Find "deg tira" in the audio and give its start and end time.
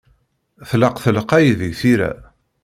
1.59-2.11